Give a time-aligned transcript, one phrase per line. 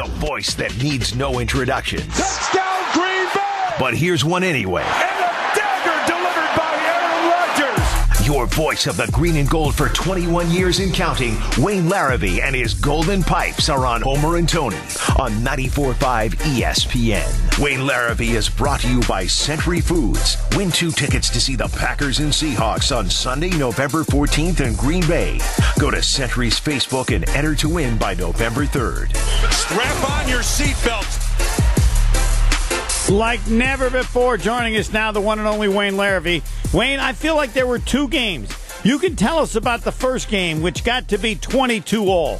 [0.00, 2.00] The voice that needs no introduction.
[2.08, 3.74] Touchdown Green Bay!
[3.78, 4.82] But here's one anyway.
[4.82, 5.19] And
[8.30, 12.54] Your voice of the green and gold for 21 years and counting, Wayne Larrivee and
[12.54, 14.76] his Golden Pipes are on Homer and Tony
[15.18, 17.58] on 94.5 ESPN.
[17.58, 20.36] Wayne Larrivee is brought to you by Century Foods.
[20.56, 25.04] Win two tickets to see the Packers and Seahawks on Sunday, November 14th in Green
[25.08, 25.40] Bay.
[25.80, 29.12] Go to Century's Facebook and enter to win by November 3rd.
[29.50, 31.29] Strap on your seatbelts.
[33.10, 36.44] Like never before, joining us now, the one and only Wayne Larrivee.
[36.72, 38.56] Wayne, I feel like there were two games.
[38.84, 42.36] You can tell us about the first game, which got to be 22 all.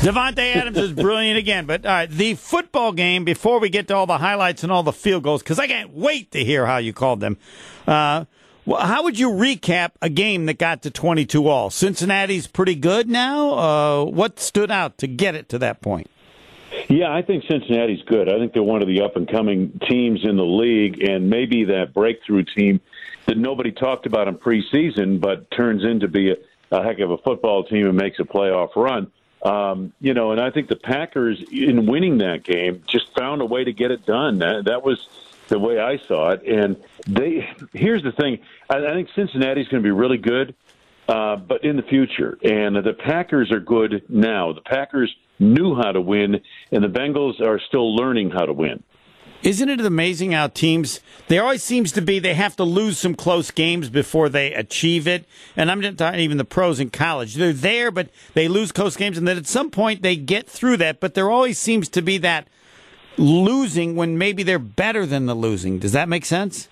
[0.00, 3.24] Davante Adams is brilliant again, but all right, the football game.
[3.24, 5.94] Before we get to all the highlights and all the field goals, because I can't
[5.94, 7.36] wait to hear how you called them.
[7.86, 8.24] Uh,
[8.66, 11.70] how would you recap a game that got to 22 all?
[11.70, 13.52] Cincinnati's pretty good now.
[13.52, 16.10] Uh, what stood out to get it to that point?
[16.88, 18.32] Yeah, I think Cincinnati's good.
[18.32, 21.64] I think they're one of the up and coming teams in the league, and maybe
[21.64, 22.80] that breakthrough team
[23.26, 26.36] that nobody talked about in preseason, but turns into be a,
[26.70, 29.12] a heck of a football team and makes a playoff run.
[29.42, 33.44] Um, you know, and I think the Packers, in winning that game, just found a
[33.44, 34.38] way to get it done.
[34.38, 35.06] That, that was
[35.48, 36.42] the way I saw it.
[36.44, 38.38] And they, here's the thing:
[38.70, 40.54] I, I think Cincinnati's going to be really good,
[41.06, 44.54] uh, but in the future, and the Packers are good now.
[44.54, 46.40] The Packers knew how to win,
[46.72, 48.82] and the Bengals are still learning how to win.
[49.40, 53.14] Isn't it amazing how teams, there always seems to be, they have to lose some
[53.14, 55.26] close games before they achieve it.
[55.56, 57.36] And I'm not talking even the pros in college.
[57.36, 59.16] They're there, but they lose close games.
[59.16, 60.98] And then at some point they get through that.
[60.98, 62.48] But there always seems to be that
[63.16, 65.78] losing when maybe they're better than the losing.
[65.78, 66.68] Does that make sense?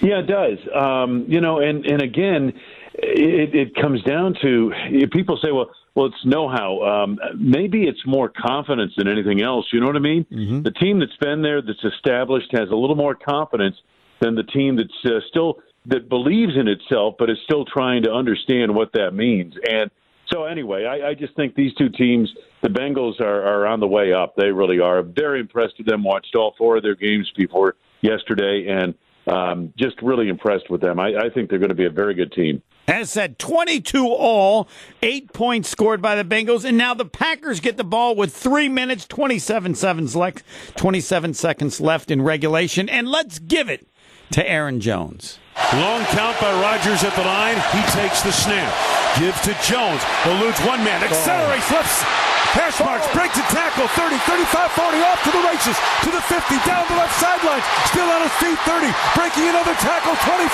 [0.00, 0.58] Yeah, it does.
[0.72, 2.52] Um, you know, and, and again,
[2.94, 4.72] it, it comes down to
[5.10, 5.70] people say, well,
[6.00, 6.80] well, it's know-how.
[6.80, 9.66] Um, maybe it's more confidence than anything else.
[9.70, 10.24] You know what I mean?
[10.32, 10.62] Mm-hmm.
[10.62, 13.76] The team that's been there, that's established, has a little more confidence
[14.22, 18.10] than the team that's uh, still that believes in itself, but is still trying to
[18.10, 19.52] understand what that means.
[19.70, 19.90] And
[20.32, 23.86] so, anyway, I, I just think these two teams, the Bengals, are, are on the
[23.86, 24.36] way up.
[24.36, 25.02] They really are.
[25.02, 26.02] Very impressed with them.
[26.02, 28.94] Watched all four of their games before yesterday, and
[29.30, 30.98] um, just really impressed with them.
[30.98, 32.62] I, I think they're going to be a very good team.
[32.88, 34.68] As said, 22 all,
[35.02, 38.68] eight points scored by the Bengals, and now the Packers get the ball with three
[38.68, 40.42] minutes, 27 seconds left,
[40.76, 43.86] 27 seconds left in regulation, and let's give it
[44.32, 45.38] to Aaron Jones.
[45.74, 47.56] Long count by Rodgers at the line.
[47.70, 48.74] He takes the snap.
[49.18, 50.02] Gives to Jones.
[50.24, 51.02] Eludes one man.
[51.04, 56.10] Accelerates left Hash marks, breaks a tackle, 30, 35, 40, off to the races, to
[56.10, 60.50] the 50, down the left sideline, still on his feet, 30, breaking another tackle, 25,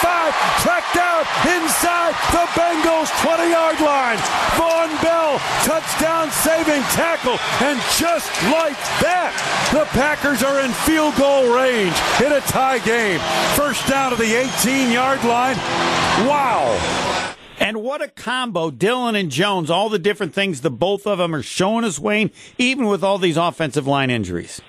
[0.61, 4.21] tracked down inside the Bengals 20 yard line.
[4.61, 9.33] Vonn Bell, touchdown saving tackle, and just like that,
[9.73, 13.21] the Packers are in field goal range in a tie game.
[13.57, 15.57] First down to the 18 yard line.
[16.29, 17.26] Wow.
[17.59, 21.35] And what a combo, Dillon and Jones, all the different things the both of them
[21.35, 24.61] are showing us, Wayne, even with all these offensive line injuries.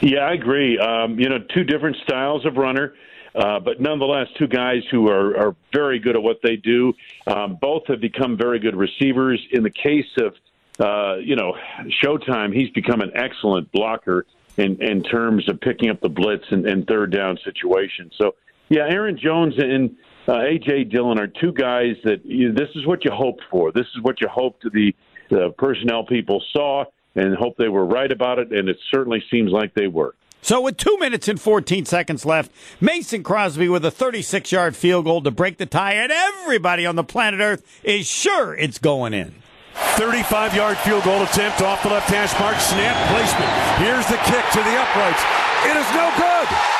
[0.00, 0.78] Yeah, I agree.
[0.78, 2.94] Um, you know, two different styles of runner.
[3.34, 6.92] Uh, but nonetheless, two guys who are, are very good at what they do.
[7.26, 9.44] Um, both have become very good receivers.
[9.50, 10.34] In the case of,
[10.78, 11.56] uh, you know,
[12.02, 14.24] Showtime, he's become an excellent blocker
[14.56, 18.12] in, in terms of picking up the blitz and, and third down situations.
[18.16, 18.36] So,
[18.68, 19.96] yeah, Aaron Jones and
[20.28, 23.72] uh, AJ Dillon are two guys that you know, this is what you hoped for.
[23.72, 24.94] This is what you hoped the,
[25.30, 29.52] the personnel people saw and hope they were right about it, and it certainly seems
[29.52, 30.14] like they were.
[30.42, 35.06] So, with two minutes and 14 seconds left, Mason Crosby with a 36 yard field
[35.06, 39.14] goal to break the tie, and everybody on the planet Earth is sure it's going
[39.14, 39.36] in.
[39.96, 43.50] 35 yard field goal attempt off the left hash mark, snap placement.
[43.80, 45.22] Here's the kick to the uprights.
[45.64, 46.73] It is no good.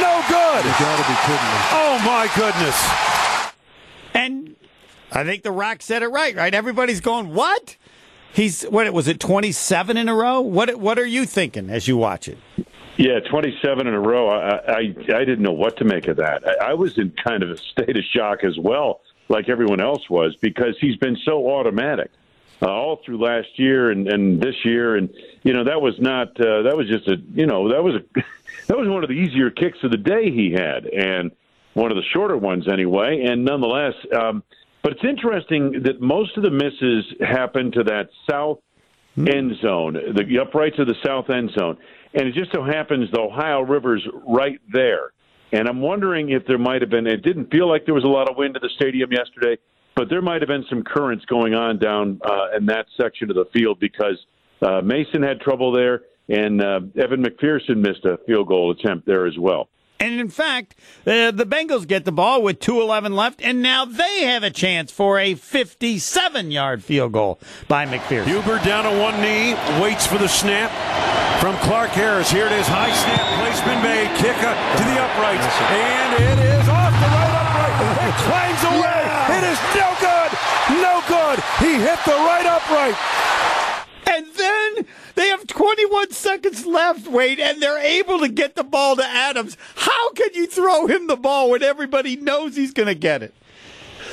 [0.00, 0.64] No good.
[0.64, 1.60] You got to be kidding me.
[1.72, 3.52] Oh, my goodness.
[4.14, 4.56] And
[5.12, 6.54] I think The Rock said it right, right?
[6.54, 7.76] Everybody's going, what?
[8.32, 10.40] He's, what was it, 27 in a row?
[10.40, 12.36] What, what are you thinking as you watch it?
[12.98, 14.28] Yeah, 27 in a row.
[14.28, 16.42] I, I, I didn't know what to make of that.
[16.46, 20.08] I, I was in kind of a state of shock as well, like everyone else
[20.10, 22.10] was, because he's been so automatic.
[22.62, 25.10] Uh, all through last year and, and this year, and
[25.46, 28.20] you know that was not uh, that was just a you know that was a
[28.66, 31.30] that was one of the easier kicks of the day he had, and
[31.74, 33.24] one of the shorter ones anyway.
[33.28, 34.42] And nonetheless, um,
[34.82, 38.58] but it's interesting that most of the misses happen to that south
[39.16, 41.78] end zone, the uprights of the south end zone,
[42.14, 45.12] and it just so happens the Ohio River's right there.
[45.52, 47.06] And I'm wondering if there might have been.
[47.06, 49.56] It didn't feel like there was a lot of wind at the stadium yesterday,
[49.94, 53.36] but there might have been some currents going on down uh, in that section of
[53.36, 54.18] the field because
[54.62, 59.26] Uh, Mason had trouble there, and uh, Evan McPherson missed a field goal attempt there
[59.26, 59.68] as well.
[59.98, 60.76] And in fact,
[61.06, 64.92] uh, the Bengals get the ball with 2.11 left, and now they have a chance
[64.92, 68.26] for a 57 yard field goal by McPherson.
[68.26, 70.70] Huber down on one knee, waits for the snap
[71.40, 72.30] from Clark Harris.
[72.30, 76.68] Here it is, high snap placement made, kick up to the uprights, and it is
[76.68, 77.76] off the right upright.
[78.04, 79.00] It climbs away.
[79.00, 79.36] Yeah.
[79.40, 80.30] It is no good,
[80.84, 81.36] no good.
[81.64, 82.96] He hit the right upright.
[85.14, 89.56] They have 21 seconds left, Wade, and they're able to get the ball to Adams.
[89.76, 93.34] How can you throw him the ball when everybody knows he's going to get it?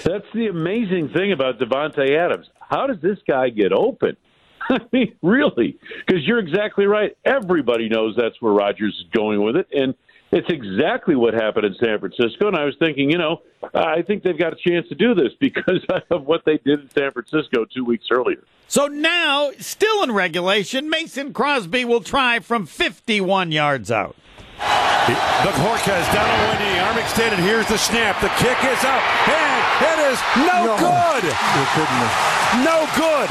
[0.03, 2.47] That's the amazing thing about Davante Adams.
[2.69, 4.17] How does this guy get open?
[4.69, 5.77] I mean, really?
[6.05, 7.15] Because you're exactly right.
[7.25, 9.93] Everybody knows that's where Rodgers is going with it, and
[10.33, 12.47] it's exactly what happened in San Francisco.
[12.47, 13.41] And I was thinking, you know,
[13.73, 16.89] I think they've got a chance to do this because of what they did in
[16.89, 18.43] San Francisco two weeks earlier.
[18.67, 24.15] So now, still in regulation, Mason Crosby will try from 51 yards out.
[24.57, 27.39] The Bojorquez down on one knee, arm extended.
[27.39, 28.21] Here's the snap.
[28.21, 30.77] The kick is up, and it is no, No.
[30.79, 31.23] good.
[31.27, 32.63] You couldn't have.
[32.63, 33.29] No good.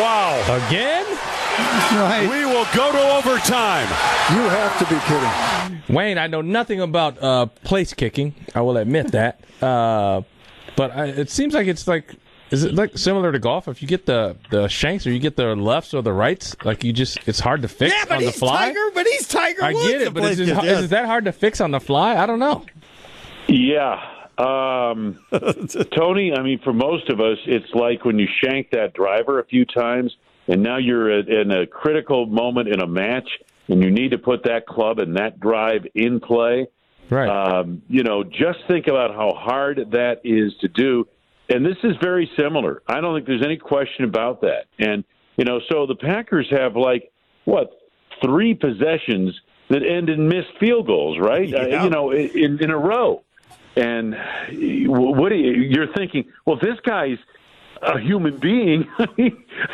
[0.00, 0.40] Wow.
[0.66, 1.04] Again?
[1.58, 2.28] Right.
[2.28, 3.86] We will go to overtime.
[4.34, 5.94] You have to be kidding.
[5.94, 8.34] Wayne, I know nothing about uh, place kicking.
[8.54, 9.40] I will admit that.
[9.62, 10.22] Uh,
[10.76, 12.14] but I, it seems like it's like,
[12.50, 13.68] is it like similar to golf?
[13.68, 16.82] If you get the, the shanks or you get the lefts or the rights, like
[16.82, 18.66] you just, it's hard to fix Yeah, but on the he's fly.
[18.68, 19.88] Tiger, but he's Tiger I Woods.
[19.88, 20.78] get it, but is place it, is, yes.
[20.78, 22.16] is it that hard to fix on the fly?
[22.16, 22.64] I don't know.
[23.48, 24.00] Yeah.
[24.38, 25.20] Um,
[25.96, 29.44] Tony, I mean, for most of us, it's like when you shank that driver a
[29.44, 30.16] few times,
[30.48, 33.28] and now you're at, in a critical moment in a match,
[33.68, 36.66] and you need to put that club and that drive in play.
[37.10, 37.28] Right.
[37.28, 41.06] Um, you know, just think about how hard that is to do.
[41.48, 42.82] And this is very similar.
[42.86, 44.64] I don't think there's any question about that.
[44.78, 45.04] And,
[45.36, 47.12] you know, so the Packers have like,
[47.44, 47.78] what,
[48.24, 49.38] three possessions
[49.68, 51.46] that end in missed field goals, right?
[51.46, 51.58] Yeah.
[51.58, 53.22] Uh, you know, in, in a row.
[53.76, 54.14] And
[54.86, 57.18] what do you, you're thinking, well, this guy's
[57.84, 58.86] a human being.
[59.16, 59.30] he,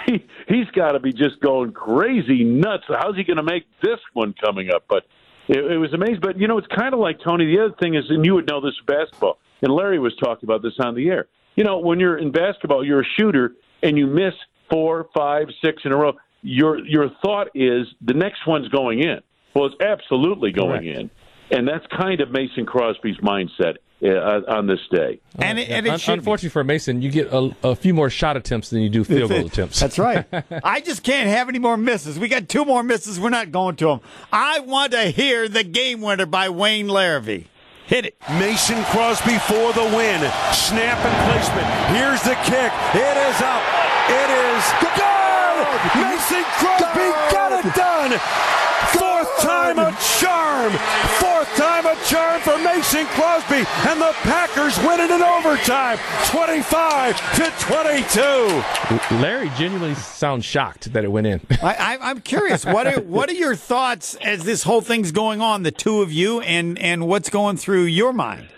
[0.06, 2.84] he, he's got to be just going crazy nuts.
[2.88, 4.84] How's he going to make this one coming up?
[4.88, 5.04] But
[5.48, 6.20] it, it was amazing.
[6.20, 8.48] But, you know, it's kind of like, Tony, the other thing is, and you would
[8.48, 11.28] know this basketball, and Larry was talking about this on the air.
[11.56, 13.52] You know, when you're in basketball, you're a shooter
[13.82, 14.34] and you miss
[14.70, 16.12] four, five, six in a row.
[16.42, 19.20] Your your thought is the next one's going in.
[19.54, 21.10] Well, it's absolutely going in,
[21.50, 25.20] and that's kind of Mason Crosby's mindset uh, on this day.
[25.38, 26.18] and it, and Un- it should be.
[26.18, 29.30] unfortunately for Mason, you get a, a few more shot attempts than you do field
[29.30, 29.78] goal attempts.
[29.80, 30.24] That's right.
[30.64, 32.18] I just can't have any more misses.
[32.18, 33.20] We got two more misses.
[33.20, 34.00] We're not going to them.
[34.32, 37.46] I want to hear the game winner by Wayne Larrivee.
[37.86, 38.16] Hit it.
[38.38, 40.20] Mason Crosby for the win.
[40.54, 41.66] Snap and placement.
[41.96, 42.70] Here's the kick.
[42.94, 43.62] It is up.
[44.08, 46.00] It is good.
[46.00, 48.69] Mason Crosby got it done.
[48.88, 50.72] Fourth time a charm.
[51.18, 53.64] Fourth time a charm for Mason Crosby.
[53.88, 55.98] And the Packers win it in overtime.
[56.26, 59.16] 25 to 22.
[59.20, 61.40] Larry genuinely sounds shocked that it went in.
[61.62, 62.64] I, I, I'm curious.
[62.64, 65.62] What are what are your thoughts as this whole thing's going on?
[65.62, 68.48] The two of you, and and what's going through your mind?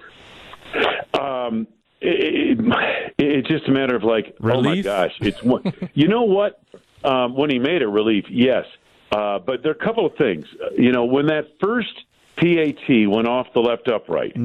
[1.19, 1.67] Um,
[2.01, 4.85] it, it, it's just a matter of like, oh my Relief?
[4.85, 5.73] gosh, it's one.
[5.95, 6.61] you know what?
[7.05, 8.65] Um, when he made a relief, yes,
[9.12, 10.46] uh, but there are a couple of things.
[10.77, 12.05] You know, when that first
[12.37, 14.37] PAT went off the left upright,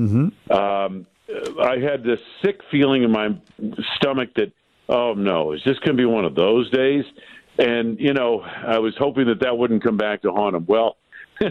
[0.51, 1.05] um,
[1.61, 3.35] I had this sick feeling in my
[3.95, 4.51] stomach that,
[4.89, 7.05] oh no, is this going to be one of those days?
[7.57, 10.65] And you know, I was hoping that that wouldn't come back to haunt him.
[10.67, 10.97] Well.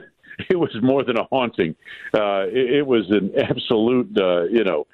[0.50, 1.74] It was more than a haunting.
[2.12, 4.86] Uh, it, it was an absolute, uh, you know,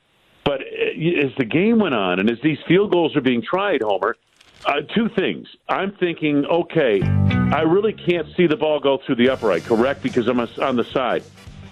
[0.45, 3.83] but uh, as the game went on and as these field goals are being tried,
[3.83, 4.17] Homer,
[4.65, 5.49] uh, two things.
[5.69, 7.01] I'm thinking, okay,
[7.53, 10.03] I really can't see the ball go through the upright, correct?
[10.03, 11.23] Because I'm on the side.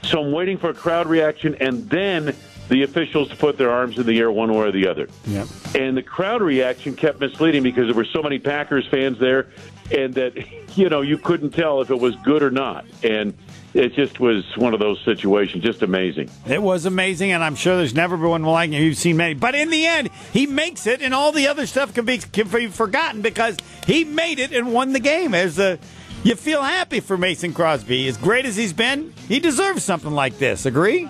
[0.02, 2.34] So I'm waiting for a crowd reaction and then
[2.68, 5.08] the officials to put their arms in the air one way or the other.
[5.26, 5.48] Yep.
[5.74, 9.48] And the crowd reaction kept misleading because there were so many Packers fans there
[9.90, 10.36] and that,
[10.76, 12.84] you know, you couldn't tell if it was good or not.
[13.02, 13.36] And
[13.74, 16.30] it just was one of those situations, just amazing.
[16.46, 18.82] It was amazing, and I'm sure there's never been one like it.
[18.82, 21.94] You've seen many, but in the end, he makes it, and all the other stuff
[21.94, 25.34] can be, can be forgotten because he made it and won the game.
[25.34, 25.78] As a,
[26.24, 30.38] you feel happy for Mason Crosby, as great as he's been, he deserves something like
[30.38, 30.66] this.
[30.66, 31.08] Agree?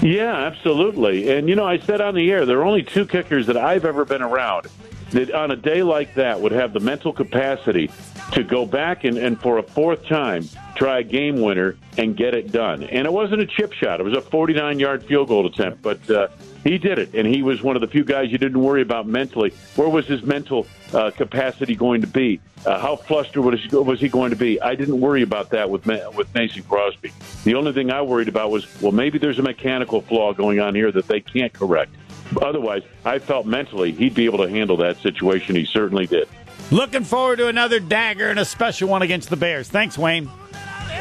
[0.00, 1.30] Yeah, absolutely.
[1.36, 3.84] And you know, I said on the air, there are only two kickers that I've
[3.84, 4.66] ever been around
[5.10, 7.90] that on a day like that would have the mental capacity
[8.34, 12.34] to go back and, and for a fourth time try a game winner and get
[12.34, 12.82] it done.
[12.82, 16.28] And it wasn't a chip shot; it was a 49-yard field goal attempt, but uh,
[16.64, 19.06] he did it, and he was one of the few guys you didn't worry about
[19.06, 19.52] mentally.
[19.76, 22.40] Where was his mental uh, capacity going to be?
[22.66, 24.60] Uh, how flustered was he, going to be?
[24.60, 27.12] I didn't worry about that with with Mason Crosby.
[27.44, 30.74] The only thing I worried about was, well, maybe there's a mechanical flaw going on
[30.74, 31.94] here that they can't correct.
[32.40, 35.54] Otherwise, I felt mentally he'd be able to handle that situation.
[35.54, 36.26] He certainly did.
[36.70, 39.68] Looking forward to another dagger and a special one against the Bears.
[39.68, 40.30] Thanks, Wayne.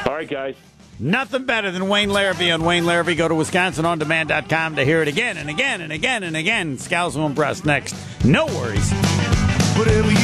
[0.06, 0.56] All right, guys.
[1.00, 3.18] Nothing better than Wayne Larrivee on Wayne Larrivee.
[3.18, 6.78] Go to WisconsinOnDemand.com to hear it again and again and again and again.
[6.78, 7.96] Scalzo and Breast next.
[8.24, 8.92] No worries.
[9.76, 10.23] Whatever you